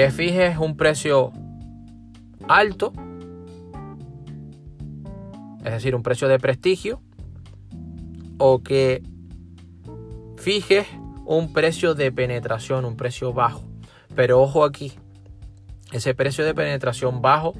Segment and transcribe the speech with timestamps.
[0.00, 1.30] que fijes un precio
[2.48, 2.94] alto,
[5.62, 7.02] es decir, un precio de prestigio,
[8.38, 9.02] o que
[10.38, 10.86] fijes
[11.26, 13.62] un precio de penetración, un precio bajo.
[14.14, 14.94] Pero ojo aquí,
[15.92, 17.52] ese precio de penetración bajo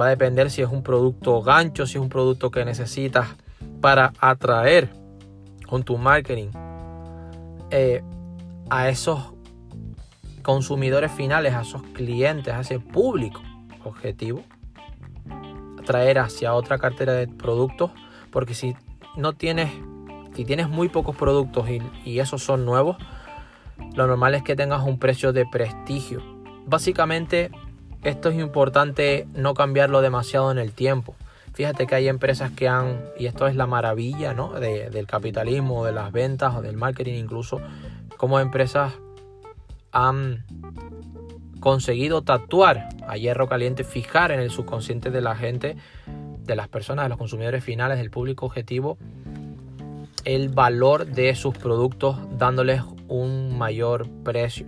[0.00, 3.26] va a depender si es un producto gancho, si es un producto que necesitas
[3.80, 4.88] para atraer
[5.66, 6.50] con tu marketing
[7.72, 8.04] eh,
[8.70, 9.32] a esos
[10.42, 13.40] consumidores finales, a esos clientes, a ese público
[13.84, 14.42] objetivo,
[15.80, 17.90] atraer hacia otra cartera de productos,
[18.30, 18.76] porque si
[19.16, 19.70] no tienes,
[20.34, 22.96] si tienes muy pocos productos y, y esos son nuevos,
[23.94, 26.22] lo normal es que tengas un precio de prestigio.
[26.66, 27.50] Básicamente,
[28.02, 31.14] esto es importante no cambiarlo demasiado en el tiempo.
[31.54, 34.52] Fíjate que hay empresas que han, y esto es la maravilla ¿no?
[34.54, 37.60] del capitalismo, de las ventas o del marketing incluso,
[38.16, 38.94] como empresas
[39.92, 40.44] han
[41.60, 45.76] conseguido tatuar a hierro caliente, fijar en el subconsciente de la gente,
[46.44, 48.98] de las personas, de los consumidores finales, del público objetivo,
[50.24, 54.66] el valor de sus productos dándoles un mayor precio.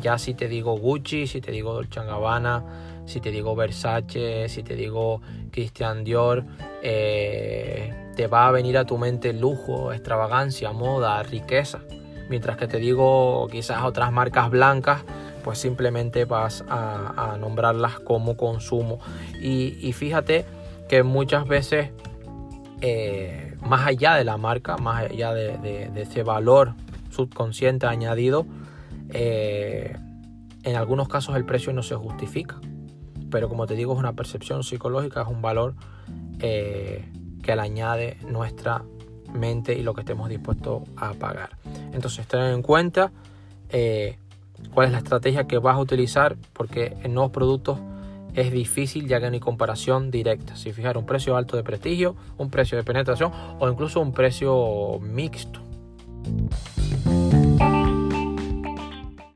[0.00, 4.62] Ya si te digo Gucci, si te digo Dolce Gabbana, si te digo Versace, si
[4.62, 6.44] te digo Christian Dior,
[6.82, 11.80] eh, te va a venir a tu mente lujo, extravagancia, moda, riqueza.
[12.32, 15.02] Mientras que te digo quizás otras marcas blancas,
[15.44, 19.00] pues simplemente vas a, nombrarlas como consumo.
[19.38, 20.46] Y, fíjate
[20.88, 21.90] que muchas veces,
[22.80, 26.72] eh, más allá de la marca, más allá de ese valor
[27.10, 28.46] subconsciente añadido,
[29.10, 29.94] eh,
[30.62, 32.60] en algunos casos el precio no se justifica,
[33.30, 35.74] pero como te digo es una percepción psicológica, es un valor
[36.40, 37.04] eh,
[37.42, 38.84] que le añade nuestra
[39.32, 41.58] mente y lo que estemos dispuestos a pagar.
[41.92, 43.12] Entonces ten en cuenta
[43.70, 44.16] eh,
[44.72, 47.78] cuál es la estrategia que vas a utilizar porque en nuevos productos
[48.34, 50.56] es difícil ya que no hay comparación directa.
[50.56, 54.98] Si fijar un precio alto de prestigio, un precio de penetración o incluso un precio
[55.00, 55.60] mixto.